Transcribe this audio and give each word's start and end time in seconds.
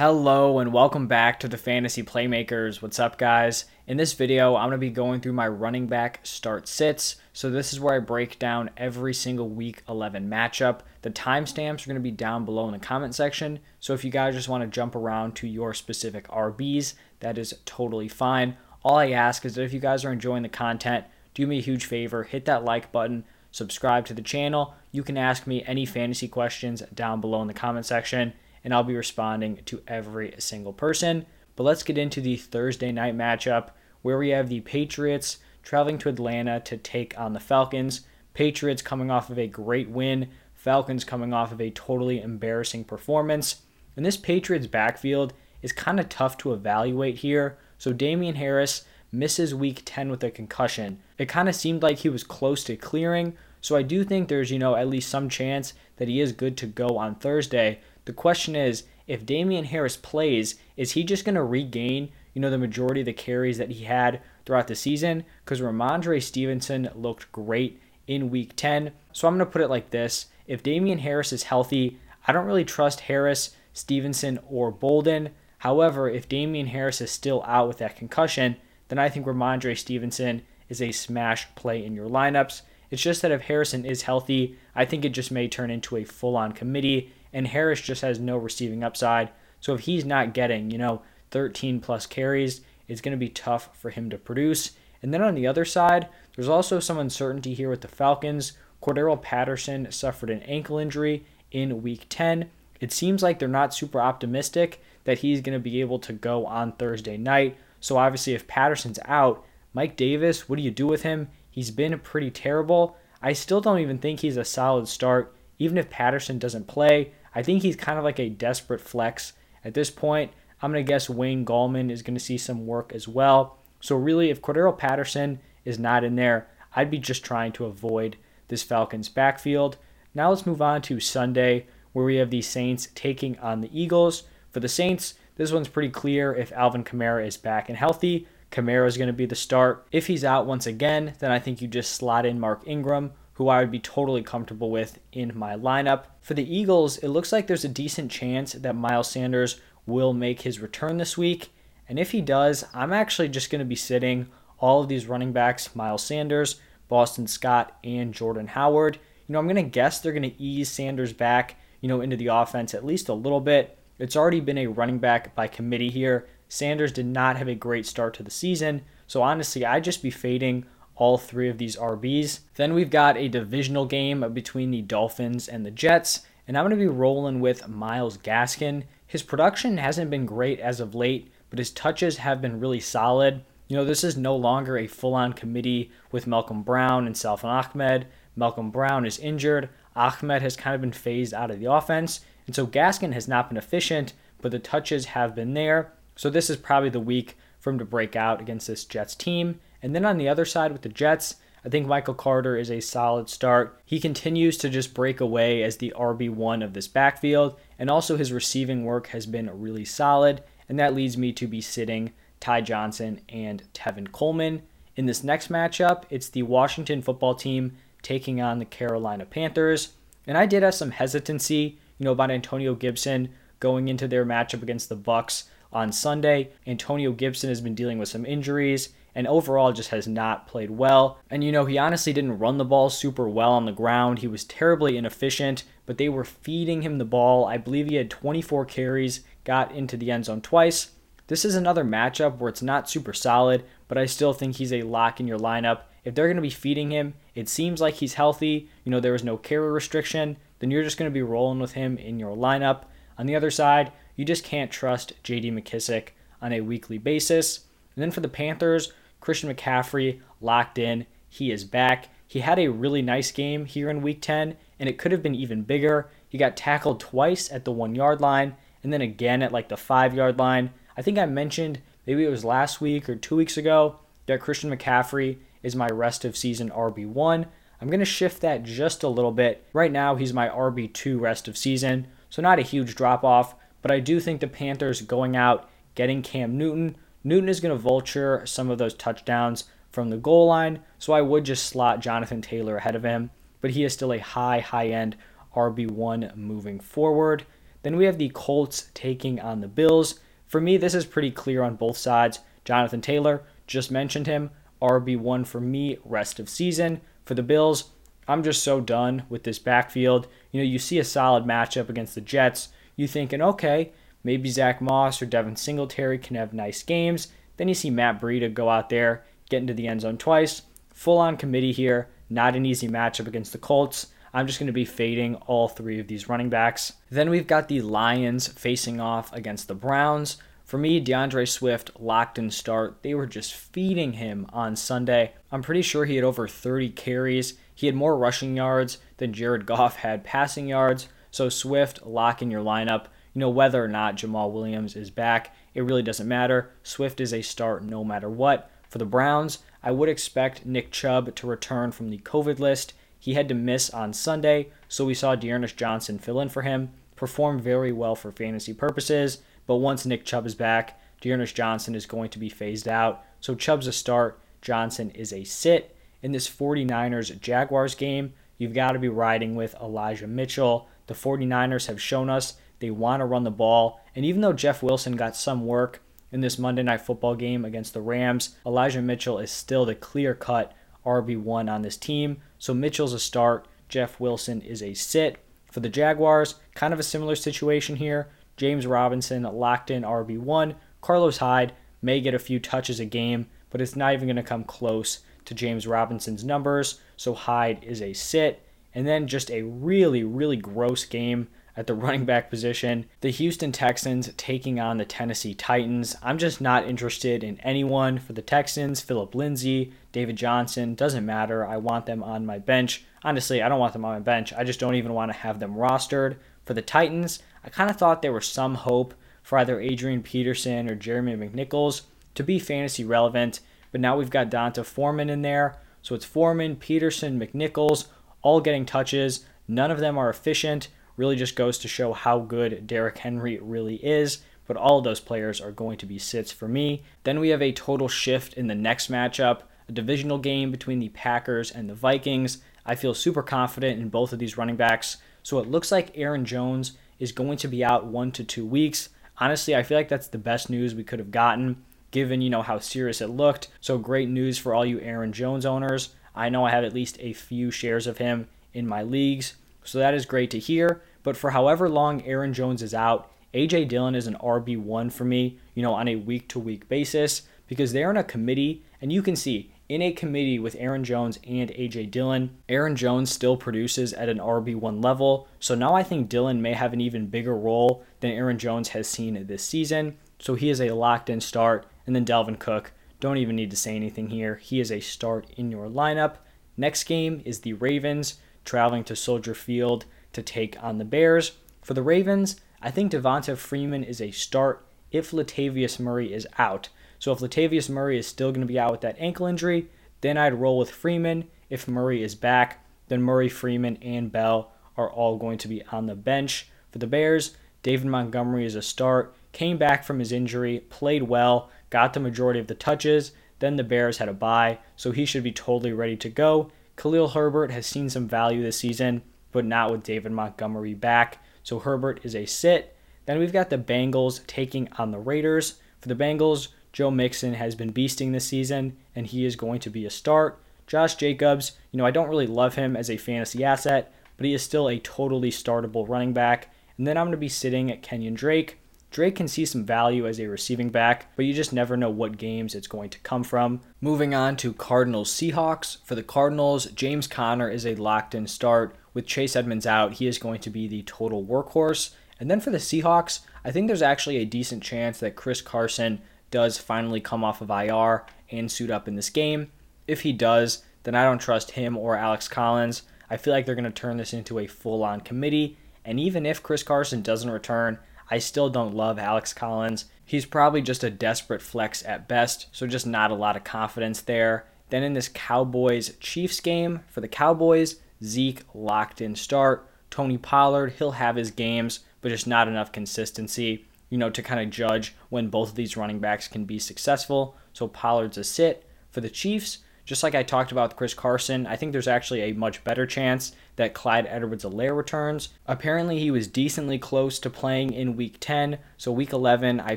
Hello 0.00 0.60
and 0.60 0.72
welcome 0.72 1.08
back 1.08 1.38
to 1.40 1.46
the 1.46 1.58
Fantasy 1.58 2.02
Playmakers. 2.02 2.80
What's 2.80 2.98
up, 2.98 3.18
guys? 3.18 3.66
In 3.86 3.98
this 3.98 4.14
video, 4.14 4.56
I'm 4.56 4.70
going 4.70 4.78
to 4.78 4.78
be 4.78 4.88
going 4.88 5.20
through 5.20 5.34
my 5.34 5.46
running 5.46 5.88
back 5.88 6.20
start 6.22 6.66
sits. 6.66 7.16
So, 7.34 7.50
this 7.50 7.74
is 7.74 7.80
where 7.80 7.96
I 7.96 7.98
break 7.98 8.38
down 8.38 8.70
every 8.78 9.12
single 9.12 9.50
week 9.50 9.82
11 9.86 10.26
matchup. 10.26 10.80
The 11.02 11.10
timestamps 11.10 11.84
are 11.84 11.88
going 11.88 11.96
to 11.96 12.00
be 12.00 12.10
down 12.10 12.46
below 12.46 12.64
in 12.64 12.72
the 12.72 12.78
comment 12.78 13.14
section. 13.14 13.58
So, 13.78 13.92
if 13.92 14.02
you 14.02 14.10
guys 14.10 14.34
just 14.34 14.48
want 14.48 14.64
to 14.64 14.68
jump 14.68 14.96
around 14.96 15.36
to 15.36 15.46
your 15.46 15.74
specific 15.74 16.26
RBs, 16.28 16.94
that 17.18 17.36
is 17.36 17.52
totally 17.66 18.08
fine. 18.08 18.56
All 18.82 18.96
I 18.96 19.10
ask 19.10 19.44
is 19.44 19.56
that 19.56 19.64
if 19.64 19.74
you 19.74 19.80
guys 19.80 20.02
are 20.06 20.12
enjoying 20.12 20.44
the 20.44 20.48
content, 20.48 21.04
do 21.34 21.46
me 21.46 21.58
a 21.58 21.60
huge 21.60 21.84
favor 21.84 22.22
hit 22.22 22.46
that 22.46 22.64
like 22.64 22.90
button, 22.90 23.24
subscribe 23.50 24.06
to 24.06 24.14
the 24.14 24.22
channel. 24.22 24.72
You 24.92 25.02
can 25.02 25.18
ask 25.18 25.46
me 25.46 25.62
any 25.66 25.84
fantasy 25.84 26.26
questions 26.26 26.82
down 26.94 27.20
below 27.20 27.42
in 27.42 27.48
the 27.48 27.52
comment 27.52 27.84
section 27.84 28.32
and 28.64 28.74
I'll 28.74 28.84
be 28.84 28.96
responding 28.96 29.60
to 29.66 29.82
every 29.86 30.34
single 30.38 30.72
person. 30.72 31.26
But 31.56 31.64
let's 31.64 31.82
get 31.82 31.98
into 31.98 32.20
the 32.20 32.36
Thursday 32.36 32.92
night 32.92 33.16
matchup 33.16 33.70
where 34.02 34.18
we 34.18 34.30
have 34.30 34.48
the 34.48 34.60
Patriots 34.60 35.38
traveling 35.62 35.98
to 35.98 36.08
Atlanta 36.08 36.60
to 36.60 36.76
take 36.76 37.18
on 37.18 37.32
the 37.32 37.40
Falcons. 37.40 38.02
Patriots 38.32 38.82
coming 38.82 39.10
off 39.10 39.30
of 39.30 39.38
a 39.38 39.46
great 39.46 39.90
win, 39.90 40.28
Falcons 40.54 41.04
coming 41.04 41.32
off 41.32 41.52
of 41.52 41.60
a 41.60 41.70
totally 41.70 42.20
embarrassing 42.20 42.84
performance. 42.84 43.62
And 43.96 44.06
this 44.06 44.16
Patriots 44.16 44.66
backfield 44.66 45.32
is 45.62 45.72
kind 45.72 46.00
of 46.00 46.08
tough 46.08 46.38
to 46.38 46.52
evaluate 46.52 47.18
here. 47.18 47.58
So 47.78 47.92
Damien 47.92 48.36
Harris 48.36 48.84
misses 49.12 49.54
week 49.54 49.82
10 49.84 50.10
with 50.10 50.22
a 50.22 50.30
concussion. 50.30 51.00
It 51.18 51.28
kind 51.28 51.48
of 51.48 51.54
seemed 51.54 51.82
like 51.82 51.98
he 51.98 52.08
was 52.08 52.24
close 52.24 52.62
to 52.64 52.76
clearing, 52.76 53.36
so 53.60 53.76
I 53.76 53.82
do 53.82 54.04
think 54.04 54.28
there's, 54.28 54.50
you 54.50 54.58
know, 54.58 54.74
at 54.76 54.88
least 54.88 55.10
some 55.10 55.28
chance 55.28 55.74
that 55.96 56.08
he 56.08 56.20
is 56.20 56.32
good 56.32 56.56
to 56.58 56.66
go 56.66 56.96
on 56.96 57.14
Thursday. 57.14 57.80
The 58.04 58.12
question 58.12 58.56
is, 58.56 58.84
if 59.06 59.26
Damien 59.26 59.64
Harris 59.64 59.96
plays, 59.96 60.54
is 60.76 60.92
he 60.92 61.04
just 61.04 61.24
going 61.24 61.34
to 61.34 61.42
regain, 61.42 62.10
you 62.32 62.40
know, 62.40 62.50
the 62.50 62.58
majority 62.58 63.00
of 63.00 63.06
the 63.06 63.12
carries 63.12 63.58
that 63.58 63.70
he 63.70 63.84
had 63.84 64.20
throughout 64.46 64.68
the 64.68 64.74
season? 64.74 65.24
Because 65.44 65.60
Rhamondre 65.60 66.22
Stevenson 66.22 66.90
looked 66.94 67.30
great 67.32 67.80
in 68.06 68.30
week 68.30 68.52
10. 68.56 68.92
So 69.12 69.26
I'm 69.26 69.34
going 69.34 69.46
to 69.46 69.52
put 69.52 69.62
it 69.62 69.70
like 69.70 69.90
this. 69.90 70.26
If 70.46 70.62
Damien 70.62 71.00
Harris 71.00 71.32
is 71.32 71.44
healthy, 71.44 71.98
I 72.26 72.32
don't 72.32 72.46
really 72.46 72.64
trust 72.64 73.00
Harris, 73.00 73.54
Stevenson, 73.72 74.38
or 74.48 74.70
Bolden. 74.70 75.30
However, 75.58 76.08
if 76.08 76.28
Damien 76.28 76.68
Harris 76.68 77.00
is 77.00 77.10
still 77.10 77.42
out 77.46 77.68
with 77.68 77.78
that 77.78 77.96
concussion, 77.96 78.56
then 78.88 78.98
I 78.98 79.08
think 79.08 79.26
Rhamondre 79.26 79.76
Stevenson 79.76 80.42
is 80.68 80.80
a 80.80 80.92
smash 80.92 81.46
play 81.54 81.84
in 81.84 81.94
your 81.94 82.08
lineups. 82.08 82.62
It's 82.90 83.02
just 83.02 83.22
that 83.22 83.30
if 83.30 83.42
Harrison 83.42 83.84
is 83.84 84.02
healthy, 84.02 84.56
I 84.74 84.84
think 84.84 85.04
it 85.04 85.10
just 85.10 85.30
may 85.30 85.48
turn 85.48 85.70
into 85.70 85.96
a 85.96 86.04
full 86.04 86.36
on 86.36 86.52
committee 86.52 87.12
and 87.32 87.48
Harris 87.48 87.80
just 87.80 88.02
has 88.02 88.18
no 88.18 88.36
receiving 88.36 88.82
upside. 88.82 89.30
So 89.60 89.74
if 89.74 89.80
he's 89.80 90.04
not 90.04 90.34
getting, 90.34 90.70
you 90.70 90.78
know, 90.78 91.02
13 91.30 91.80
plus 91.80 92.06
carries, 92.06 92.62
it's 92.88 93.00
going 93.00 93.12
to 93.12 93.18
be 93.18 93.28
tough 93.28 93.76
for 93.76 93.90
him 93.90 94.10
to 94.10 94.18
produce. 94.18 94.72
And 95.02 95.14
then 95.14 95.22
on 95.22 95.34
the 95.34 95.46
other 95.46 95.64
side, 95.64 96.08
there's 96.34 96.48
also 96.48 96.80
some 96.80 96.98
uncertainty 96.98 97.54
here 97.54 97.70
with 97.70 97.80
the 97.80 97.88
Falcons. 97.88 98.52
Cordarrelle 98.82 99.20
Patterson 99.20 99.90
suffered 99.90 100.30
an 100.30 100.42
ankle 100.42 100.78
injury 100.78 101.24
in 101.50 101.82
week 101.82 102.06
10. 102.08 102.50
It 102.80 102.92
seems 102.92 103.22
like 103.22 103.38
they're 103.38 103.48
not 103.48 103.74
super 103.74 104.00
optimistic 104.00 104.82
that 105.04 105.18
he's 105.18 105.40
going 105.40 105.56
to 105.56 105.62
be 105.62 105.80
able 105.80 105.98
to 106.00 106.12
go 106.12 106.46
on 106.46 106.72
Thursday 106.72 107.16
night. 107.16 107.56
So 107.80 107.96
obviously, 107.96 108.34
if 108.34 108.46
Patterson's 108.46 108.98
out, 109.04 109.44
Mike 109.72 109.96
Davis, 109.96 110.48
what 110.48 110.56
do 110.56 110.62
you 110.62 110.70
do 110.70 110.86
with 110.86 111.02
him? 111.02 111.28
He's 111.50 111.70
been 111.70 111.98
pretty 112.00 112.30
terrible. 112.30 112.96
I 113.22 113.32
still 113.32 113.60
don't 113.60 113.80
even 113.80 113.98
think 113.98 114.20
he's 114.20 114.36
a 114.36 114.44
solid 114.44 114.88
start. 114.88 115.34
Even 115.58 115.76
if 115.76 115.90
Patterson 115.90 116.38
doesn't 116.38 116.66
play, 116.66 117.12
I 117.34 117.42
think 117.42 117.62
he's 117.62 117.76
kind 117.76 117.98
of 117.98 118.04
like 118.04 118.18
a 118.18 118.28
desperate 118.28 118.80
flex. 118.80 119.32
At 119.64 119.74
this 119.74 119.90
point, 119.90 120.32
I'm 120.62 120.72
going 120.72 120.84
to 120.84 120.88
guess 120.88 121.08
Wayne 121.08 121.44
Gallman 121.44 121.90
is 121.90 122.02
going 122.02 122.14
to 122.14 122.24
see 122.24 122.38
some 122.38 122.66
work 122.66 122.92
as 122.94 123.08
well. 123.08 123.58
So, 123.80 123.96
really, 123.96 124.30
if 124.30 124.42
Cordarrelle 124.42 124.76
Patterson 124.76 125.40
is 125.64 125.78
not 125.78 126.04
in 126.04 126.16
there, 126.16 126.48
I'd 126.74 126.90
be 126.90 126.98
just 126.98 127.24
trying 127.24 127.52
to 127.52 127.64
avoid 127.64 128.16
this 128.48 128.62
Falcons 128.62 129.08
backfield. 129.08 129.76
Now, 130.14 130.30
let's 130.30 130.46
move 130.46 130.60
on 130.60 130.82
to 130.82 131.00
Sunday, 131.00 131.66
where 131.92 132.04
we 132.04 132.16
have 132.16 132.30
the 132.30 132.42
Saints 132.42 132.88
taking 132.94 133.38
on 133.38 133.60
the 133.60 133.70
Eagles. 133.72 134.24
For 134.50 134.60
the 134.60 134.68
Saints, 134.68 135.14
this 135.36 135.52
one's 135.52 135.68
pretty 135.68 135.88
clear. 135.88 136.34
If 136.34 136.52
Alvin 136.52 136.84
Kamara 136.84 137.26
is 137.26 137.36
back 137.36 137.68
and 137.68 137.78
healthy, 137.78 138.26
Kamara 138.50 138.86
is 138.86 138.96
going 138.96 139.06
to 139.06 139.12
be 139.12 139.26
the 139.26 139.36
start. 139.36 139.86
If 139.92 140.08
he's 140.08 140.24
out 140.24 140.46
once 140.46 140.66
again, 140.66 141.14
then 141.20 141.30
I 141.30 141.38
think 141.38 141.62
you 141.62 141.68
just 141.68 141.92
slot 141.92 142.26
in 142.26 142.40
Mark 142.40 142.62
Ingram 142.66 143.12
who 143.40 143.48
I 143.48 143.60
would 143.60 143.70
be 143.70 143.78
totally 143.78 144.22
comfortable 144.22 144.70
with 144.70 144.98
in 145.12 145.32
my 145.34 145.56
lineup. 145.56 146.04
For 146.20 146.34
the 146.34 146.54
Eagles, 146.54 146.98
it 146.98 147.08
looks 147.08 147.32
like 147.32 147.46
there's 147.46 147.64
a 147.64 147.68
decent 147.68 148.10
chance 148.10 148.52
that 148.52 148.76
Miles 148.76 149.10
Sanders 149.10 149.58
will 149.86 150.12
make 150.12 150.42
his 150.42 150.60
return 150.60 150.98
this 150.98 151.16
week. 151.16 151.48
And 151.88 151.98
if 151.98 152.10
he 152.10 152.20
does, 152.20 152.66
I'm 152.74 152.92
actually 152.92 153.30
just 153.30 153.48
going 153.48 153.60
to 153.60 153.64
be 153.64 153.76
sitting 153.76 154.26
all 154.58 154.82
of 154.82 154.88
these 154.88 155.06
running 155.06 155.32
backs 155.32 155.74
Miles 155.74 156.04
Sanders, 156.04 156.60
Boston 156.88 157.26
Scott, 157.26 157.78
and 157.82 158.12
Jordan 158.12 158.48
Howard. 158.48 158.98
You 159.26 159.32
know, 159.32 159.38
I'm 159.38 159.46
going 159.46 159.56
to 159.56 159.62
guess 159.62 160.00
they're 160.00 160.12
going 160.12 160.30
to 160.30 160.42
ease 160.42 160.68
Sanders 160.68 161.14
back, 161.14 161.56
you 161.80 161.88
know, 161.88 162.02
into 162.02 162.16
the 162.16 162.26
offense 162.26 162.74
at 162.74 162.84
least 162.84 163.08
a 163.08 163.14
little 163.14 163.40
bit. 163.40 163.78
It's 163.98 164.16
already 164.16 164.40
been 164.40 164.58
a 164.58 164.66
running 164.66 164.98
back 164.98 165.34
by 165.34 165.46
committee 165.46 165.88
here. 165.88 166.28
Sanders 166.50 166.92
did 166.92 167.06
not 167.06 167.38
have 167.38 167.48
a 167.48 167.54
great 167.54 167.86
start 167.86 168.12
to 168.16 168.22
the 168.22 168.30
season. 168.30 168.82
So 169.06 169.22
honestly, 169.22 169.64
I'd 169.64 169.84
just 169.84 170.02
be 170.02 170.10
fading 170.10 170.66
all 171.00 171.16
three 171.16 171.48
of 171.48 171.56
these 171.56 171.76
RBs. 171.76 172.40
Then 172.56 172.74
we've 172.74 172.90
got 172.90 173.16
a 173.16 173.26
divisional 173.26 173.86
game 173.86 174.20
between 174.34 174.70
the 174.70 174.82
Dolphins 174.82 175.48
and 175.48 175.64
the 175.64 175.70
Jets, 175.70 176.26
and 176.46 176.58
I'm 176.58 176.64
going 176.64 176.70
to 176.70 176.76
be 176.76 176.86
rolling 176.86 177.40
with 177.40 177.66
Myles 177.66 178.18
Gaskin. 178.18 178.84
His 179.06 179.22
production 179.22 179.78
hasn't 179.78 180.10
been 180.10 180.26
great 180.26 180.60
as 180.60 180.78
of 180.78 180.94
late, 180.94 181.32
but 181.48 181.58
his 181.58 181.70
touches 181.70 182.18
have 182.18 182.42
been 182.42 182.60
really 182.60 182.80
solid. 182.80 183.42
You 183.66 183.78
know, 183.78 183.84
this 183.84 184.04
is 184.04 184.18
no 184.18 184.36
longer 184.36 184.76
a 184.76 184.86
full 184.86 185.14
on 185.14 185.32
committee 185.32 185.90
with 186.12 186.26
Malcolm 186.26 186.62
Brown 186.62 187.06
and 187.06 187.16
Salvon 187.16 187.64
Ahmed. 187.64 188.06
Malcolm 188.36 188.70
Brown 188.70 189.06
is 189.06 189.18
injured. 189.18 189.70
Ahmed 189.96 190.42
has 190.42 190.54
kind 190.54 190.74
of 190.74 190.82
been 190.82 190.92
phased 190.92 191.32
out 191.32 191.50
of 191.50 191.60
the 191.60 191.72
offense. 191.72 192.20
And 192.46 192.54
so 192.54 192.66
Gaskin 192.66 193.14
has 193.14 193.26
not 193.26 193.48
been 193.48 193.56
efficient, 193.56 194.12
but 194.42 194.52
the 194.52 194.58
touches 194.58 195.06
have 195.06 195.34
been 195.34 195.54
there. 195.54 195.92
So 196.14 196.28
this 196.28 196.50
is 196.50 196.58
probably 196.58 196.90
the 196.90 197.00
week 197.00 197.38
for 197.58 197.70
him 197.70 197.78
to 197.78 197.86
break 197.86 198.16
out 198.16 198.40
against 198.42 198.66
this 198.66 198.84
Jets 198.84 199.14
team. 199.14 199.60
And 199.82 199.94
then 199.94 200.04
on 200.04 200.18
the 200.18 200.28
other 200.28 200.44
side 200.44 200.72
with 200.72 200.82
the 200.82 200.88
Jets, 200.88 201.36
I 201.64 201.68
think 201.68 201.86
Michael 201.86 202.14
Carter 202.14 202.56
is 202.56 202.70
a 202.70 202.80
solid 202.80 203.28
start. 203.28 203.80
He 203.84 204.00
continues 204.00 204.56
to 204.58 204.70
just 204.70 204.94
break 204.94 205.20
away 205.20 205.62
as 205.62 205.76
the 205.76 205.92
RB1 205.96 206.64
of 206.64 206.72
this 206.72 206.88
backfield, 206.88 207.58
and 207.78 207.90
also 207.90 208.16
his 208.16 208.32
receiving 208.32 208.84
work 208.84 209.08
has 209.08 209.26
been 209.26 209.60
really 209.60 209.84
solid, 209.84 210.42
and 210.68 210.78
that 210.78 210.94
leads 210.94 211.18
me 211.18 211.32
to 211.32 211.46
be 211.46 211.60
sitting 211.60 212.12
Ty 212.40 212.62
Johnson 212.62 213.20
and 213.28 213.62
Tevin 213.74 214.10
Coleman. 214.10 214.62
In 214.96 215.06
this 215.06 215.22
next 215.22 215.50
matchup, 215.50 216.04
it's 216.08 216.28
the 216.28 216.42
Washington 216.42 217.02
football 217.02 217.34
team 217.34 217.76
taking 218.02 218.40
on 218.40 218.58
the 218.58 218.64
Carolina 218.64 219.26
Panthers, 219.26 219.92
and 220.26 220.38
I 220.38 220.46
did 220.46 220.62
have 220.62 220.74
some 220.74 220.92
hesitancy, 220.92 221.78
you 221.98 222.04
know, 222.04 222.12
about 222.12 222.30
Antonio 222.30 222.74
Gibson 222.74 223.28
going 223.60 223.88
into 223.88 224.08
their 224.08 224.24
matchup 224.24 224.62
against 224.62 224.88
the 224.88 224.96
Bucks 224.96 225.44
on 225.70 225.92
Sunday. 225.92 226.50
Antonio 226.66 227.12
Gibson 227.12 227.50
has 227.50 227.60
been 227.60 227.74
dealing 227.74 227.98
with 227.98 228.08
some 228.08 228.24
injuries 228.24 228.90
and 229.14 229.26
overall 229.26 229.72
just 229.72 229.90
has 229.90 230.06
not 230.06 230.46
played 230.46 230.70
well. 230.70 231.18
And 231.30 231.42
you 231.42 231.52
know, 231.52 231.64
he 231.64 231.78
honestly 231.78 232.12
didn't 232.12 232.38
run 232.38 232.58
the 232.58 232.64
ball 232.64 232.90
super 232.90 233.28
well 233.28 233.52
on 233.52 233.64
the 233.64 233.72
ground. 233.72 234.18
He 234.18 234.28
was 234.28 234.44
terribly 234.44 234.96
inefficient, 234.96 235.64
but 235.86 235.98
they 235.98 236.08
were 236.08 236.24
feeding 236.24 236.82
him 236.82 236.98
the 236.98 237.04
ball. 237.04 237.46
I 237.46 237.56
believe 237.56 237.88
he 237.88 237.96
had 237.96 238.10
24 238.10 238.64
carries, 238.66 239.20
got 239.44 239.72
into 239.72 239.96
the 239.96 240.10
end 240.10 240.26
zone 240.26 240.40
twice. 240.40 240.92
This 241.26 241.44
is 241.44 241.54
another 241.54 241.84
matchup 241.84 242.38
where 242.38 242.48
it's 242.48 242.62
not 242.62 242.90
super 242.90 243.12
solid, 243.12 243.64
but 243.86 243.96
I 243.96 244.06
still 244.06 244.32
think 244.32 244.56
he's 244.56 244.72
a 244.72 244.82
lock 244.82 245.20
in 245.20 245.28
your 245.28 245.38
lineup. 245.38 245.82
If 246.04 246.14
they're 246.14 246.26
going 246.26 246.36
to 246.36 246.42
be 246.42 246.50
feeding 246.50 246.90
him, 246.90 247.14
it 247.34 247.48
seems 247.48 247.80
like 247.80 247.94
he's 247.94 248.14
healthy. 248.14 248.68
You 248.84 248.90
know, 248.90 249.00
there 249.00 249.12
was 249.12 249.22
no 249.22 249.36
carry 249.36 249.70
restriction, 249.70 250.36
then 250.58 250.70
you're 250.70 250.82
just 250.82 250.98
going 250.98 251.10
to 251.10 251.14
be 251.14 251.22
rolling 251.22 251.58
with 251.58 251.72
him 251.72 251.98
in 251.98 252.18
your 252.18 252.36
lineup. 252.36 252.84
On 253.18 253.26
the 253.26 253.36
other 253.36 253.50
side, 253.50 253.92
you 254.16 254.24
just 254.24 254.44
can't 254.44 254.70
trust 254.70 255.12
JD 255.22 255.52
McKissic 255.52 256.08
on 256.42 256.52
a 256.52 256.62
weekly 256.62 256.98
basis. 256.98 257.60
And 257.94 258.02
then 258.02 258.10
for 258.10 258.20
the 258.20 258.28
Panthers, 258.28 258.92
Christian 259.20 259.54
McCaffrey 259.54 260.20
locked 260.40 260.78
in. 260.78 261.06
He 261.28 261.50
is 261.50 261.64
back. 261.64 262.08
He 262.26 262.40
had 262.40 262.58
a 262.58 262.68
really 262.68 263.02
nice 263.02 263.30
game 263.30 263.64
here 263.66 263.90
in 263.90 264.02
week 264.02 264.22
10, 264.22 264.56
and 264.78 264.88
it 264.88 264.98
could 264.98 265.12
have 265.12 265.22
been 265.22 265.34
even 265.34 265.62
bigger. 265.62 266.08
He 266.28 266.38
got 266.38 266.56
tackled 266.56 267.00
twice 267.00 267.50
at 267.50 267.64
the 267.64 267.72
one 267.72 267.94
yard 267.94 268.20
line 268.20 268.56
and 268.82 268.92
then 268.92 269.00
again 269.00 269.42
at 269.42 269.52
like 269.52 269.68
the 269.68 269.76
five 269.76 270.14
yard 270.14 270.38
line. 270.38 270.70
I 270.96 271.02
think 271.02 271.18
I 271.18 271.26
mentioned 271.26 271.80
maybe 272.06 272.24
it 272.24 272.30
was 272.30 272.44
last 272.44 272.80
week 272.80 273.08
or 273.08 273.16
two 273.16 273.36
weeks 273.36 273.56
ago 273.56 273.96
that 274.26 274.40
Christian 274.40 274.70
McCaffrey 274.70 275.38
is 275.62 275.76
my 275.76 275.88
rest 275.88 276.24
of 276.24 276.36
season 276.36 276.70
RB1. 276.70 277.46
I'm 277.80 277.88
going 277.88 278.00
to 278.00 278.06
shift 278.06 278.42
that 278.42 278.62
just 278.62 279.02
a 279.02 279.08
little 279.08 279.32
bit. 279.32 279.66
Right 279.72 279.90
now, 279.90 280.14
he's 280.14 280.32
my 280.32 280.48
RB2 280.48 281.18
rest 281.20 281.48
of 281.48 281.56
season, 281.56 282.06
so 282.28 282.42
not 282.42 282.58
a 282.58 282.62
huge 282.62 282.94
drop 282.94 283.24
off, 283.24 283.54
but 283.82 283.90
I 283.90 284.00
do 284.00 284.20
think 284.20 284.40
the 284.40 284.46
Panthers 284.46 285.00
going 285.00 285.34
out, 285.34 285.68
getting 285.94 286.22
Cam 286.22 286.58
Newton, 286.58 286.96
Newton 287.22 287.48
is 287.48 287.60
going 287.60 287.74
to 287.74 287.80
vulture 287.80 288.42
some 288.46 288.70
of 288.70 288.78
those 288.78 288.94
touchdowns 288.94 289.64
from 289.90 290.08
the 290.08 290.16
goal 290.16 290.46
line, 290.46 290.80
so 290.98 291.12
I 291.12 291.20
would 291.20 291.44
just 291.44 291.66
slot 291.66 292.00
Jonathan 292.00 292.40
Taylor 292.40 292.76
ahead 292.76 292.94
of 292.94 293.02
him, 293.02 293.30
but 293.60 293.72
he 293.72 293.84
is 293.84 293.92
still 293.92 294.12
a 294.12 294.18
high, 294.18 294.60
high 294.60 294.88
end 294.88 295.16
RB1 295.54 296.36
moving 296.36 296.80
forward. 296.80 297.44
Then 297.82 297.96
we 297.96 298.04
have 298.04 298.18
the 298.18 298.30
Colts 298.30 298.90
taking 298.94 299.40
on 299.40 299.60
the 299.60 299.68
Bills. 299.68 300.20
For 300.46 300.60
me, 300.60 300.76
this 300.76 300.94
is 300.94 301.04
pretty 301.04 301.30
clear 301.30 301.62
on 301.62 301.76
both 301.76 301.96
sides. 301.96 302.40
Jonathan 302.64 303.00
Taylor, 303.00 303.42
just 303.66 303.90
mentioned 303.90 304.26
him, 304.26 304.50
RB1 304.80 305.46
for 305.46 305.60
me, 305.60 305.98
rest 306.04 306.38
of 306.38 306.48
season. 306.48 307.00
For 307.24 307.34
the 307.34 307.42
Bills, 307.42 307.90
I'm 308.28 308.42
just 308.42 308.62
so 308.62 308.80
done 308.80 309.24
with 309.28 309.44
this 309.44 309.58
backfield. 309.58 310.28
You 310.52 310.60
know, 310.60 310.66
you 310.66 310.78
see 310.78 310.98
a 310.98 311.04
solid 311.04 311.44
matchup 311.44 311.88
against 311.88 312.14
the 312.14 312.20
Jets. 312.20 312.68
You 312.96 313.08
thinking, 313.08 313.42
okay, 313.42 313.92
maybe 314.24 314.50
Zach 314.50 314.80
Moss 314.80 315.20
or 315.20 315.26
Devin 315.26 315.56
Singletary 315.56 316.18
can 316.18 316.36
have 316.36 316.52
nice 316.52 316.82
games. 316.82 317.28
Then 317.56 317.68
you 317.68 317.74
see 317.74 317.90
Matt 317.90 318.20
Breida 318.20 318.52
go 318.52 318.68
out 318.68 318.88
there, 318.88 319.24
get 319.48 319.60
into 319.60 319.74
the 319.74 319.86
end 319.86 320.00
zone 320.02 320.18
twice. 320.18 320.62
Full 320.94 321.18
on 321.18 321.36
committee 321.36 321.72
here. 321.72 322.08
Not 322.28 322.56
an 322.56 322.64
easy 322.64 322.88
matchup 322.88 323.26
against 323.26 323.52
the 323.52 323.58
Colts. 323.58 324.08
I'm 324.32 324.46
just 324.46 324.58
going 324.58 324.68
to 324.68 324.72
be 324.72 324.84
fading 324.84 325.34
all 325.46 325.68
three 325.68 325.98
of 325.98 326.06
these 326.06 326.28
running 326.28 326.48
backs. 326.48 326.92
Then 327.10 327.30
we've 327.30 327.46
got 327.46 327.68
the 327.68 327.80
Lions 327.80 328.46
facing 328.48 329.00
off 329.00 329.32
against 329.32 329.66
the 329.66 329.74
Browns. 329.74 330.36
For 330.64 330.78
me, 330.78 331.00
D'Andre 331.00 331.46
Swift 331.46 331.90
locked 331.98 332.38
in 332.38 332.48
start. 332.52 332.98
They 333.02 333.12
were 333.12 333.26
just 333.26 333.54
feeding 333.54 334.12
him 334.12 334.46
on 334.52 334.76
Sunday. 334.76 335.32
I'm 335.50 335.62
pretty 335.62 335.82
sure 335.82 336.04
he 336.04 336.14
had 336.14 336.24
over 336.24 336.46
30 336.46 336.90
carries. 336.90 337.54
He 337.74 337.86
had 337.86 337.96
more 337.96 338.16
rushing 338.16 338.56
yards 338.56 338.98
than 339.16 339.32
Jared 339.32 339.66
Goff 339.66 339.96
had 339.96 340.22
passing 340.22 340.68
yards. 340.68 341.08
So 341.32 341.48
Swift 341.48 342.06
lock 342.06 342.40
in 342.40 342.52
your 342.52 342.62
lineup. 342.62 343.06
You 343.34 343.40
know, 343.40 343.50
whether 343.50 343.82
or 343.82 343.88
not 343.88 344.16
Jamaal 344.16 344.50
Williams 344.50 344.96
is 344.96 345.10
back, 345.10 345.54
it 345.74 345.82
really 345.82 346.02
doesn't 346.02 346.26
matter. 346.26 346.70
Swift 346.82 347.20
is 347.20 347.32
a 347.32 347.42
start 347.42 347.84
no 347.84 348.02
matter 348.04 348.28
what. 348.28 348.70
For 348.88 348.98
the 348.98 349.04
Browns, 349.04 349.58
I 349.82 349.92
would 349.92 350.08
expect 350.08 350.66
Nick 350.66 350.90
Chubb 350.90 351.34
to 351.36 351.46
return 351.46 351.92
from 351.92 352.10
the 352.10 352.18
COVID 352.18 352.58
list. 352.58 352.92
He 353.18 353.34
had 353.34 353.48
to 353.48 353.54
miss 353.54 353.90
on 353.90 354.12
Sunday, 354.12 354.70
so 354.88 355.04
we 355.04 355.14
saw 355.14 355.34
D'Ernest 355.36 355.76
Johnson 355.76 356.18
fill 356.18 356.40
in 356.40 356.48
for 356.48 356.62
him, 356.62 356.90
perform 357.14 357.60
very 357.60 357.92
well 357.92 358.16
for 358.16 358.32
fantasy 358.32 358.74
purposes. 358.74 359.38
But 359.66 359.76
once 359.76 360.04
Nick 360.04 360.24
Chubb 360.24 360.46
is 360.46 360.54
back, 360.54 361.00
D'Ernest 361.20 361.54
Johnson 361.54 361.94
is 361.94 362.06
going 362.06 362.30
to 362.30 362.38
be 362.38 362.48
phased 362.48 362.88
out. 362.88 363.22
So 363.40 363.54
Chubb's 363.54 363.86
a 363.86 363.92
start, 363.92 364.40
Johnson 364.60 365.10
is 365.10 365.32
a 365.32 365.44
sit. 365.44 365.94
In 366.22 366.32
this 366.32 366.48
49ers 366.48 367.40
Jaguars 367.40 367.94
game, 367.94 368.32
you've 368.58 368.74
got 368.74 368.92
to 368.92 368.98
be 368.98 369.08
riding 369.08 369.54
with 369.54 369.74
Elijah 369.80 370.26
Mitchell. 370.26 370.88
The 371.06 371.14
49ers 371.14 371.86
have 371.86 372.00
shown 372.00 372.28
us 372.28 372.54
they 372.80 372.90
want 372.90 373.20
to 373.20 373.26
run 373.26 373.44
the 373.44 373.50
ball. 373.50 374.00
And 374.16 374.24
even 374.24 374.40
though 374.40 374.52
Jeff 374.52 374.82
Wilson 374.82 375.16
got 375.16 375.36
some 375.36 375.66
work 375.66 376.02
in 376.32 376.40
this 376.40 376.58
Monday 376.58 376.82
Night 376.82 377.02
Football 377.02 377.36
game 377.36 377.64
against 377.64 377.94
the 377.94 378.00
Rams, 378.00 378.56
Elijah 378.66 379.02
Mitchell 379.02 379.38
is 379.38 379.50
still 379.50 379.84
the 379.84 379.94
clear 379.94 380.34
cut 380.34 380.72
RB1 381.04 381.70
on 381.70 381.82
this 381.82 381.96
team. 381.96 382.38
So 382.58 382.74
Mitchell's 382.74 383.12
a 383.12 383.18
start, 383.18 383.66
Jeff 383.88 384.18
Wilson 384.18 384.60
is 384.62 384.82
a 384.82 384.94
sit. 384.94 385.38
For 385.70 385.80
the 385.80 385.88
Jaguars, 385.88 386.56
kind 386.74 386.92
of 386.92 386.98
a 386.98 387.04
similar 387.04 387.36
situation 387.36 387.96
here. 387.96 388.30
James 388.56 388.86
Robinson 388.86 389.44
locked 389.44 389.90
in 389.90 390.02
RB1. 390.02 390.74
Carlos 391.00 391.38
Hyde 391.38 391.72
may 392.02 392.20
get 392.20 392.34
a 392.34 392.38
few 392.38 392.58
touches 392.58 393.00
a 393.00 393.04
game, 393.04 393.46
but 393.70 393.80
it's 393.80 393.96
not 393.96 394.12
even 394.12 394.26
going 394.26 394.36
to 394.36 394.42
come 394.42 394.64
close 394.64 395.20
to 395.44 395.54
James 395.54 395.86
Robinson's 395.86 396.44
numbers. 396.44 397.00
So 397.16 397.34
Hyde 397.34 397.82
is 397.84 398.02
a 398.02 398.12
sit. 398.12 398.66
And 398.94 399.06
then 399.06 399.28
just 399.28 399.50
a 399.50 399.62
really, 399.62 400.24
really 400.24 400.56
gross 400.56 401.04
game 401.04 401.48
at 401.80 401.86
the 401.86 401.94
running 401.94 402.26
back 402.26 402.50
position. 402.50 403.06
The 403.22 403.30
Houston 403.30 403.72
Texans 403.72 404.30
taking 404.36 404.78
on 404.78 404.98
the 404.98 405.06
Tennessee 405.06 405.54
Titans. 405.54 406.14
I'm 406.22 406.36
just 406.36 406.60
not 406.60 406.86
interested 406.86 407.42
in 407.42 407.58
anyone 407.60 408.18
for 408.18 408.34
the 408.34 408.42
Texans. 408.42 409.00
Phillip 409.00 409.34
Lindsay, 409.34 409.94
David 410.12 410.36
Johnson, 410.36 410.94
doesn't 410.94 411.24
matter. 411.24 411.66
I 411.66 411.78
want 411.78 412.04
them 412.04 412.22
on 412.22 412.44
my 412.44 412.58
bench. 412.58 413.04
Honestly, 413.24 413.62
I 413.62 413.70
don't 413.70 413.78
want 413.78 413.94
them 413.94 414.04
on 414.04 414.12
my 414.12 414.20
bench. 414.20 414.52
I 414.52 414.62
just 414.62 414.78
don't 414.78 414.94
even 414.94 415.14
want 415.14 415.32
to 415.32 415.38
have 415.38 415.58
them 415.58 415.74
rostered. 415.74 416.36
For 416.66 416.74
the 416.74 416.82
Titans, 416.82 417.42
I 417.64 417.70
kind 417.70 417.88
of 417.88 417.96
thought 417.96 418.20
there 418.20 418.30
was 418.30 418.44
some 418.44 418.74
hope 418.74 419.14
for 419.42 419.56
either 419.56 419.80
Adrian 419.80 420.22
Peterson 420.22 420.86
or 420.86 420.94
Jeremy 420.94 421.34
McNichols 421.34 422.02
to 422.34 422.42
be 422.44 422.58
fantasy 422.58 423.06
relevant, 423.06 423.60
but 423.90 424.02
now 424.02 424.18
we've 424.18 424.28
got 424.28 424.50
D'Onta 424.50 424.84
Foreman 424.84 425.30
in 425.30 425.40
there. 425.40 425.78
So 426.02 426.14
it's 426.14 426.26
Foreman, 426.26 426.76
Peterson, 426.76 427.40
McNichols, 427.40 428.08
all 428.42 428.60
getting 428.60 428.84
touches. 428.84 429.46
None 429.66 429.90
of 429.90 430.00
them 430.00 430.18
are 430.18 430.28
efficient. 430.28 430.88
Really 431.20 431.36
just 431.36 431.54
goes 431.54 431.76
to 431.80 431.86
show 431.86 432.14
how 432.14 432.38
good 432.38 432.86
Derrick 432.86 433.18
Henry 433.18 433.58
really 433.60 433.96
is. 433.96 434.38
But 434.66 434.78
all 434.78 434.96
of 434.96 435.04
those 435.04 435.20
players 435.20 435.60
are 435.60 435.70
going 435.70 435.98
to 435.98 436.06
be 436.06 436.18
sits 436.18 436.50
for 436.50 436.66
me. 436.66 437.02
Then 437.24 437.40
we 437.40 437.50
have 437.50 437.60
a 437.60 437.72
total 437.72 438.08
shift 438.08 438.54
in 438.54 438.68
the 438.68 438.74
next 438.74 439.10
matchup, 439.10 439.64
a 439.86 439.92
divisional 439.92 440.38
game 440.38 440.70
between 440.70 440.98
the 440.98 441.10
Packers 441.10 441.70
and 441.70 441.90
the 441.90 441.94
Vikings. 441.94 442.62
I 442.86 442.94
feel 442.94 443.12
super 443.12 443.42
confident 443.42 444.00
in 444.00 444.08
both 444.08 444.32
of 444.32 444.38
these 444.38 444.56
running 444.56 444.76
backs. 444.76 445.18
So 445.42 445.58
it 445.58 445.70
looks 445.70 445.92
like 445.92 446.16
Aaron 446.16 446.46
Jones 446.46 446.92
is 447.18 447.32
going 447.32 447.58
to 447.58 447.68
be 447.68 447.84
out 447.84 448.06
one 448.06 448.32
to 448.32 448.42
two 448.42 448.64
weeks. 448.64 449.10
Honestly, 449.36 449.76
I 449.76 449.82
feel 449.82 449.98
like 449.98 450.08
that's 450.08 450.28
the 450.28 450.38
best 450.38 450.70
news 450.70 450.94
we 450.94 451.04
could 451.04 451.18
have 451.18 451.30
gotten, 451.30 451.84
given 452.12 452.40
you 452.40 452.48
know 452.48 452.62
how 452.62 452.78
serious 452.78 453.20
it 453.20 453.28
looked. 453.28 453.68
So 453.82 453.98
great 453.98 454.30
news 454.30 454.56
for 454.56 454.74
all 454.74 454.86
you 454.86 454.98
Aaron 455.00 455.34
Jones 455.34 455.66
owners. 455.66 456.14
I 456.34 456.48
know 456.48 456.64
I 456.64 456.70
have 456.70 456.84
at 456.84 456.94
least 456.94 457.18
a 457.20 457.34
few 457.34 457.70
shares 457.70 458.06
of 458.06 458.16
him 458.16 458.48
in 458.72 458.86
my 458.86 459.02
leagues, 459.02 459.56
so 459.84 459.98
that 459.98 460.14
is 460.14 460.24
great 460.24 460.50
to 460.52 460.58
hear. 460.58 461.02
But 461.22 461.36
for 461.36 461.50
however 461.50 461.88
long 461.88 462.22
Aaron 462.22 462.52
Jones 462.52 462.82
is 462.82 462.94
out, 462.94 463.30
AJ 463.52 463.88
Dillon 463.88 464.14
is 464.14 464.26
an 464.26 464.36
RB1 464.36 465.12
for 465.12 465.24
me, 465.24 465.58
you 465.74 465.82
know, 465.82 465.94
on 465.94 466.08
a 466.08 466.16
week 466.16 466.48
to 466.48 466.58
week 466.58 466.88
basis 466.88 467.42
because 467.66 467.92
they're 467.92 468.10
in 468.10 468.16
a 468.16 468.24
committee 468.24 468.84
and 469.00 469.12
you 469.12 469.22
can 469.22 469.36
see 469.36 469.72
in 469.88 470.02
a 470.02 470.12
committee 470.12 470.58
with 470.58 470.76
Aaron 470.78 471.02
Jones 471.02 471.38
and 471.44 471.70
AJ 471.70 472.12
Dillon. 472.12 472.56
Aaron 472.68 472.94
Jones 472.94 473.32
still 473.32 473.56
produces 473.56 474.12
at 474.12 474.28
an 474.28 474.38
RB1 474.38 475.02
level, 475.02 475.48
so 475.58 475.74
now 475.74 475.94
I 475.94 476.04
think 476.04 476.28
Dillon 476.28 476.62
may 476.62 476.74
have 476.74 476.92
an 476.92 477.00
even 477.00 477.26
bigger 477.26 477.56
role 477.56 478.04
than 478.20 478.30
Aaron 478.30 478.58
Jones 478.58 478.90
has 478.90 479.08
seen 479.08 479.46
this 479.46 479.64
season. 479.64 480.16
So 480.38 480.54
he 480.54 480.70
is 480.70 480.80
a 480.80 480.90
locked 480.90 481.28
in 481.28 481.40
start. 481.40 481.86
And 482.06 482.16
then 482.16 482.24
Dalvin 482.24 482.58
Cook, 482.58 482.92
don't 483.20 483.36
even 483.36 483.56
need 483.56 483.70
to 483.70 483.76
say 483.76 483.94
anything 483.94 484.30
here. 484.30 484.56
He 484.56 484.80
is 484.80 484.90
a 484.90 485.00
start 485.00 485.46
in 485.56 485.70
your 485.70 485.88
lineup. 485.88 486.36
Next 486.76 487.04
game 487.04 487.42
is 487.44 487.60
the 487.60 487.74
Ravens 487.74 488.36
traveling 488.64 489.04
to 489.04 489.16
Soldier 489.16 489.54
Field 489.54 490.06
to 490.32 490.42
take 490.42 490.82
on 490.82 490.98
the 490.98 491.04
Bears. 491.04 491.52
For 491.82 491.94
the 491.94 492.02
Ravens, 492.02 492.60
I 492.82 492.90
think 492.90 493.12
Devonta 493.12 493.56
Freeman 493.56 494.04
is 494.04 494.20
a 494.20 494.30
start 494.30 494.84
if 495.10 495.32
Latavius 495.32 495.98
Murray 495.98 496.32
is 496.32 496.46
out. 496.58 496.88
So 497.18 497.32
if 497.32 497.40
Latavius 497.40 497.90
Murray 497.90 498.18
is 498.18 498.26
still 498.26 498.50
going 498.50 498.62
to 498.62 498.66
be 498.66 498.78
out 498.78 498.92
with 498.92 499.00
that 499.02 499.16
ankle 499.18 499.46
injury, 499.46 499.88
then 500.20 500.36
I'd 500.36 500.54
roll 500.54 500.78
with 500.78 500.90
Freeman. 500.90 501.48
If 501.68 501.88
Murray 501.88 502.22
is 502.22 502.34
back, 502.34 502.84
then 503.08 503.22
Murray, 503.22 503.48
Freeman, 503.48 503.98
and 504.02 504.32
Bell 504.32 504.72
are 504.96 505.10
all 505.10 505.36
going 505.36 505.58
to 505.58 505.68
be 505.68 505.82
on 505.92 506.06
the 506.06 506.14
bench. 506.14 506.68
For 506.92 506.98
the 506.98 507.06
Bears, 507.06 507.56
David 507.82 508.06
Montgomery 508.06 508.64
is 508.66 508.74
a 508.74 508.82
start, 508.82 509.34
came 509.52 509.78
back 509.78 510.04
from 510.04 510.18
his 510.18 510.32
injury, 510.32 510.80
played 510.90 511.24
well, 511.24 511.70
got 511.88 512.12
the 512.12 512.20
majority 512.20 512.60
of 512.60 512.66
the 512.66 512.74
touches. 512.74 513.32
Then 513.58 513.76
the 513.76 513.84
Bears 513.84 514.18
had 514.18 514.28
a 514.28 514.32
bye, 514.32 514.78
so 514.96 515.12
he 515.12 515.24
should 515.24 515.42
be 515.42 515.52
totally 515.52 515.92
ready 515.92 516.16
to 516.16 516.28
go. 516.28 516.70
Khalil 516.96 517.28
Herbert 517.28 517.70
has 517.70 517.86
seen 517.86 518.08
some 518.10 518.28
value 518.28 518.62
this 518.62 518.78
season, 518.78 519.22
but 519.52 519.64
not 519.64 519.90
with 519.90 520.02
David 520.02 520.32
Montgomery 520.32 520.94
back. 520.94 521.42
So 521.62 521.78
Herbert 521.78 522.20
is 522.22 522.34
a 522.34 522.46
sit. 522.46 522.96
Then 523.26 523.38
we've 523.38 523.52
got 523.52 523.70
the 523.70 523.78
Bengals 523.78 524.46
taking 524.46 524.88
on 524.98 525.10
the 525.10 525.18
Raiders. 525.18 525.78
For 526.00 526.08
the 526.08 526.14
Bengals, 526.14 526.68
Joe 526.92 527.10
Mixon 527.10 527.54
has 527.54 527.74
been 527.74 527.92
beasting 527.92 528.32
this 528.32 528.46
season, 528.46 528.96
and 529.14 529.26
he 529.26 529.44
is 529.44 529.54
going 529.54 529.80
to 529.80 529.90
be 529.90 530.04
a 530.04 530.10
start. 530.10 530.60
Josh 530.86 531.14
Jacobs, 531.14 531.72
you 531.92 531.98
know, 531.98 532.06
I 532.06 532.10
don't 532.10 532.28
really 532.28 532.48
love 532.48 532.74
him 532.74 532.96
as 532.96 533.08
a 533.08 533.16
fantasy 533.16 533.62
asset, 533.62 534.12
but 534.36 534.46
he 534.46 534.54
is 534.54 534.62
still 534.62 534.88
a 534.88 534.98
totally 534.98 535.50
startable 535.50 536.08
running 536.08 536.32
back. 536.32 536.74
And 536.98 537.06
then 537.06 537.16
I'm 537.16 537.26
going 537.26 537.32
to 537.32 537.38
be 537.38 537.48
sitting 537.48 537.92
at 537.92 538.02
Kenyan 538.02 538.34
Drake. 538.34 538.79
Drake 539.10 539.34
can 539.34 539.48
see 539.48 539.64
some 539.64 539.84
value 539.84 540.26
as 540.26 540.38
a 540.38 540.46
receiving 540.46 540.90
back, 540.90 541.34
but 541.34 541.44
you 541.44 541.52
just 541.52 541.72
never 541.72 541.96
know 541.96 542.10
what 542.10 542.36
games 542.36 542.74
it's 542.74 542.86
going 542.86 543.10
to 543.10 543.18
come 543.20 543.42
from. 543.42 543.80
Moving 544.00 544.34
on 544.34 544.56
to 544.58 544.72
Cardinals 544.72 545.32
Seahawks. 545.32 545.98
For 546.04 546.14
the 546.14 546.22
Cardinals, 546.22 546.86
James 546.86 547.26
Conner 547.26 547.68
is 547.68 547.84
a 547.84 547.96
locked 547.96 548.34
in 548.34 548.46
start. 548.46 548.94
With 549.12 549.26
Chase 549.26 549.56
Edmonds 549.56 549.86
out, 549.86 550.14
he 550.14 550.28
is 550.28 550.38
going 550.38 550.60
to 550.60 550.70
be 550.70 550.86
the 550.86 551.02
total 551.02 551.44
workhorse. 551.44 552.10
And 552.38 552.48
then 552.48 552.60
for 552.60 552.70
the 552.70 552.78
Seahawks, 552.78 553.40
I 553.64 553.72
think 553.72 553.88
there's 553.88 554.00
actually 554.00 554.36
a 554.36 554.44
decent 554.44 554.82
chance 554.82 555.18
that 555.18 555.36
Chris 555.36 555.60
Carson 555.60 556.20
does 556.52 556.78
finally 556.78 557.20
come 557.20 557.42
off 557.42 557.60
of 557.60 557.70
IR 557.70 558.24
and 558.50 558.70
suit 558.70 558.90
up 558.90 559.08
in 559.08 559.16
this 559.16 559.30
game. 559.30 559.72
If 560.06 560.20
he 560.22 560.32
does, 560.32 560.84
then 561.02 561.16
I 561.16 561.24
don't 561.24 561.40
trust 561.40 561.72
him 561.72 561.96
or 561.96 562.16
Alex 562.16 562.46
Collins. 562.48 563.02
I 563.28 563.36
feel 563.36 563.52
like 563.52 563.66
they're 563.66 563.74
going 563.74 563.84
to 563.84 563.90
turn 563.90 564.16
this 564.16 564.32
into 564.32 564.58
a 564.58 564.66
full 564.66 565.02
on 565.02 565.20
committee. 565.20 565.76
And 566.04 566.18
even 566.18 566.46
if 566.46 566.62
Chris 566.62 566.82
Carson 566.82 567.22
doesn't 567.22 567.50
return, 567.50 567.98
I 568.30 568.38
still 568.38 568.70
don't 568.70 568.94
love 568.94 569.18
Alex 569.18 569.52
Collins. 569.52 570.06
He's 570.24 570.46
probably 570.46 570.82
just 570.82 571.02
a 571.02 571.10
desperate 571.10 571.62
flex 571.62 572.04
at 572.04 572.28
best, 572.28 572.66
so 572.72 572.86
just 572.86 573.06
not 573.06 573.30
a 573.30 573.34
lot 573.34 573.56
of 573.56 573.64
confidence 573.64 574.20
there. 574.20 574.66
Then 574.90 575.02
in 575.02 575.14
this 575.14 575.28
Cowboys 575.28 576.16
Chiefs 576.20 576.60
game, 576.60 577.00
for 577.08 577.20
the 577.20 577.28
Cowboys, 577.28 577.96
Zeke 578.22 578.62
locked 578.74 579.20
in 579.20 579.34
start. 579.34 579.88
Tony 580.10 580.38
Pollard, 580.38 580.94
he'll 580.98 581.12
have 581.12 581.36
his 581.36 581.50
games, 581.50 582.00
but 582.20 582.30
just 582.30 582.46
not 582.46 582.68
enough 582.68 582.92
consistency 582.92 583.86
you 584.10 584.18
know, 584.18 584.28
to 584.28 584.42
kind 584.42 584.60
of 584.60 584.70
judge 584.70 585.14
when 585.30 585.48
both 585.48 585.70
of 585.70 585.74
these 585.76 585.96
running 585.96 586.18
backs 586.18 586.48
can 586.48 586.64
be 586.64 586.78
successful. 586.78 587.56
So 587.72 587.88
Pollard's 587.88 588.36
a 588.36 588.44
sit. 588.44 588.84
For 589.10 589.20
the 589.20 589.30
Chiefs, 589.30 589.78
just 590.04 590.22
like 590.22 590.34
I 590.34 590.42
talked 590.42 590.72
about 590.72 590.90
with 590.90 590.96
Chris 590.96 591.14
Carson, 591.14 591.66
I 591.66 591.76
think 591.76 591.92
there's 591.92 592.08
actually 592.08 592.42
a 592.42 592.52
much 592.52 592.82
better 592.84 593.06
chance 593.06 593.52
that 593.76 593.94
Clyde 593.94 594.26
Edwards 594.26 594.64
Helaire 594.64 594.96
returns. 594.96 595.50
Apparently, 595.66 596.18
he 596.18 596.30
was 596.30 596.46
decently 596.46 596.98
close 596.98 597.38
to 597.38 597.50
playing 597.50 597.92
in 597.92 598.16
week 598.16 598.36
10, 598.40 598.78
so 598.96 599.12
week 599.12 599.32
11, 599.32 599.80
I 599.80 599.96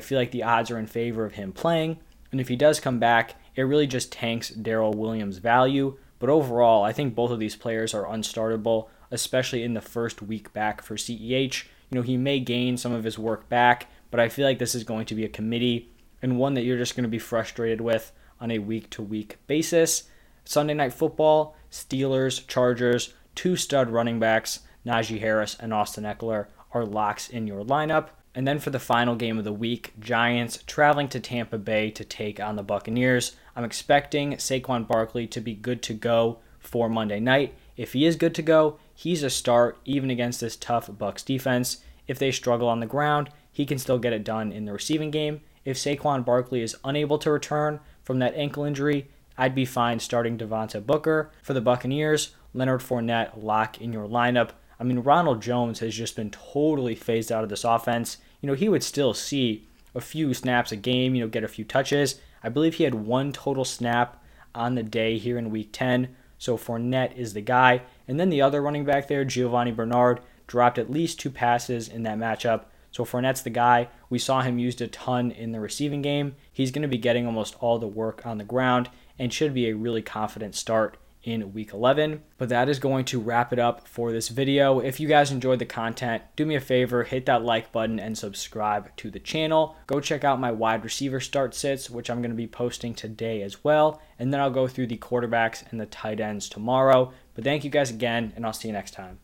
feel 0.00 0.18
like 0.18 0.30
the 0.30 0.42
odds 0.42 0.70
are 0.70 0.78
in 0.78 0.86
favor 0.86 1.24
of 1.24 1.34
him 1.34 1.52
playing. 1.52 1.98
And 2.30 2.40
if 2.40 2.48
he 2.48 2.56
does 2.56 2.80
come 2.80 2.98
back, 2.98 3.34
it 3.54 3.62
really 3.62 3.86
just 3.86 4.12
tanks 4.12 4.50
Darrel 4.50 4.92
Williams' 4.92 5.38
value. 5.38 5.98
But 6.18 6.30
overall, 6.30 6.82
I 6.82 6.92
think 6.92 7.14
both 7.14 7.30
of 7.30 7.38
these 7.38 7.56
players 7.56 7.94
are 7.94 8.06
unstartable, 8.06 8.88
especially 9.10 9.62
in 9.62 9.74
the 9.74 9.80
first 9.80 10.22
week 10.22 10.52
back 10.52 10.82
for 10.82 10.96
CEH. 10.96 11.64
You 11.90 11.96
know, 11.96 12.02
he 12.02 12.16
may 12.16 12.40
gain 12.40 12.76
some 12.76 12.92
of 12.92 13.04
his 13.04 13.18
work 13.18 13.48
back, 13.48 13.88
but 14.10 14.20
I 14.20 14.28
feel 14.28 14.46
like 14.46 14.58
this 14.58 14.74
is 14.74 14.84
going 14.84 15.06
to 15.06 15.14
be 15.14 15.24
a 15.24 15.28
committee 15.28 15.90
and 16.22 16.38
one 16.38 16.54
that 16.54 16.62
you're 16.62 16.78
just 16.78 16.96
going 16.96 17.04
to 17.04 17.08
be 17.08 17.18
frustrated 17.18 17.80
with 17.80 18.10
on 18.44 18.50
a 18.50 18.58
week 18.58 18.90
to 18.90 19.02
week 19.02 19.38
basis. 19.46 20.04
Sunday 20.44 20.74
night 20.74 20.92
football, 20.92 21.56
Steelers, 21.72 22.46
Chargers, 22.46 23.14
two 23.34 23.56
stud 23.56 23.88
running 23.88 24.20
backs, 24.20 24.60
Najee 24.84 25.18
Harris 25.18 25.56
and 25.58 25.72
Austin 25.72 26.04
Ekeler, 26.04 26.48
are 26.74 26.84
locks 26.84 27.30
in 27.30 27.46
your 27.46 27.64
lineup. 27.64 28.08
And 28.34 28.46
then 28.46 28.58
for 28.58 28.68
the 28.68 28.78
final 28.78 29.16
game 29.16 29.38
of 29.38 29.44
the 29.44 29.52
week, 29.52 29.94
Giants 29.98 30.62
traveling 30.66 31.08
to 31.08 31.20
Tampa 31.20 31.56
Bay 31.56 31.90
to 31.92 32.04
take 32.04 32.38
on 32.38 32.56
the 32.56 32.62
Buccaneers. 32.62 33.34
I'm 33.56 33.64
expecting 33.64 34.34
Saquon 34.34 34.86
Barkley 34.86 35.26
to 35.28 35.40
be 35.40 35.54
good 35.54 35.82
to 35.84 35.94
go 35.94 36.40
for 36.58 36.90
Monday 36.90 37.20
night. 37.20 37.54
If 37.78 37.94
he 37.94 38.04
is 38.04 38.16
good 38.16 38.34
to 38.34 38.42
go, 38.42 38.78
he's 38.94 39.22
a 39.22 39.30
start 39.30 39.78
even 39.86 40.10
against 40.10 40.40
this 40.40 40.56
tough 40.56 40.90
Bucks 40.98 41.22
defense. 41.22 41.78
If 42.06 42.18
they 42.18 42.30
struggle 42.30 42.68
on 42.68 42.80
the 42.80 42.86
ground, 42.86 43.30
he 43.50 43.64
can 43.64 43.78
still 43.78 43.98
get 43.98 44.12
it 44.12 44.22
done 44.22 44.52
in 44.52 44.66
the 44.66 44.72
receiving 44.74 45.10
game. 45.10 45.40
If 45.64 45.78
Saquon 45.78 46.26
Barkley 46.26 46.60
is 46.60 46.76
unable 46.84 47.16
to 47.18 47.30
return 47.30 47.80
from 48.04 48.20
that 48.20 48.34
ankle 48.36 48.64
injury, 48.64 49.08
I'd 49.36 49.54
be 49.54 49.64
fine 49.64 49.98
starting 49.98 50.38
Devontae 50.38 50.86
Booker. 50.86 51.30
For 51.42 51.54
the 51.54 51.60
Buccaneers, 51.60 52.34
Leonard 52.52 52.80
Fournette 52.80 53.42
lock 53.42 53.80
in 53.80 53.92
your 53.92 54.06
lineup. 54.06 54.50
I 54.78 54.84
mean, 54.84 55.00
Ronald 55.00 55.42
Jones 55.42 55.80
has 55.80 55.94
just 55.94 56.14
been 56.14 56.30
totally 56.30 56.94
phased 56.94 57.32
out 57.32 57.42
of 57.42 57.50
this 57.50 57.64
offense. 57.64 58.18
You 58.40 58.46
know, 58.46 58.54
he 58.54 58.68
would 58.68 58.82
still 58.82 59.14
see 59.14 59.66
a 59.94 60.00
few 60.00 60.34
snaps 60.34 60.72
a 60.72 60.76
game, 60.76 61.14
you 61.14 61.22
know, 61.22 61.28
get 61.28 61.44
a 61.44 61.48
few 61.48 61.64
touches. 61.64 62.20
I 62.42 62.48
believe 62.48 62.74
he 62.74 62.84
had 62.84 62.94
one 62.94 63.32
total 63.32 63.64
snap 63.64 64.22
on 64.54 64.74
the 64.74 64.82
day 64.82 65.18
here 65.18 65.38
in 65.38 65.50
week 65.50 65.70
10. 65.72 66.14
So 66.38 66.56
Fournette 66.56 67.16
is 67.16 67.32
the 67.32 67.40
guy. 67.40 67.82
And 68.06 68.20
then 68.20 68.30
the 68.30 68.42
other 68.42 68.60
running 68.60 68.84
back 68.84 69.08
there, 69.08 69.24
Giovani 69.24 69.72
Bernard, 69.72 70.20
dropped 70.46 70.78
at 70.78 70.90
least 70.90 71.18
two 71.18 71.30
passes 71.30 71.88
in 71.88 72.02
that 72.02 72.18
matchup. 72.18 72.64
So 72.94 73.04
Fournette's 73.04 73.42
the 73.42 73.50
guy. 73.50 73.88
We 74.08 74.20
saw 74.20 74.42
him 74.42 74.60
used 74.60 74.80
a 74.80 74.86
ton 74.86 75.32
in 75.32 75.50
the 75.50 75.58
receiving 75.58 76.00
game. 76.00 76.36
He's 76.52 76.70
going 76.70 76.82
to 76.82 76.88
be 76.88 76.96
getting 76.96 77.26
almost 77.26 77.56
all 77.58 77.80
the 77.80 77.88
work 77.88 78.24
on 78.24 78.38
the 78.38 78.44
ground 78.44 78.88
and 79.18 79.32
should 79.32 79.52
be 79.52 79.68
a 79.68 79.74
really 79.74 80.00
confident 80.00 80.54
start 80.54 80.96
in 81.24 81.52
week 81.52 81.72
11. 81.72 82.22
But 82.38 82.50
that 82.50 82.68
is 82.68 82.78
going 82.78 83.04
to 83.06 83.18
wrap 83.18 83.52
it 83.52 83.58
up 83.58 83.88
for 83.88 84.12
this 84.12 84.28
video. 84.28 84.78
If 84.78 85.00
you 85.00 85.08
guys 85.08 85.32
enjoyed 85.32 85.58
the 85.58 85.66
content, 85.66 86.22
do 86.36 86.46
me 86.46 86.54
a 86.54 86.60
favor, 86.60 87.02
hit 87.02 87.26
that 87.26 87.42
like 87.42 87.72
button 87.72 87.98
and 87.98 88.16
subscribe 88.16 88.94
to 88.98 89.10
the 89.10 89.18
channel. 89.18 89.74
Go 89.88 89.98
check 89.98 90.22
out 90.22 90.38
my 90.38 90.52
wide 90.52 90.84
receiver 90.84 91.18
start 91.18 91.52
sits, 91.52 91.90
which 91.90 92.08
I'm 92.08 92.22
going 92.22 92.30
to 92.30 92.36
be 92.36 92.46
posting 92.46 92.94
today 92.94 93.42
as 93.42 93.64
well. 93.64 94.00
And 94.20 94.32
then 94.32 94.40
I'll 94.40 94.50
go 94.50 94.68
through 94.68 94.86
the 94.86 94.98
quarterbacks 94.98 95.68
and 95.72 95.80
the 95.80 95.86
tight 95.86 96.20
ends 96.20 96.48
tomorrow. 96.48 97.12
But 97.34 97.42
thank 97.42 97.64
you 97.64 97.70
guys 97.70 97.90
again, 97.90 98.32
and 98.36 98.46
I'll 98.46 98.52
see 98.52 98.68
you 98.68 98.72
next 98.72 98.92
time. 98.92 99.18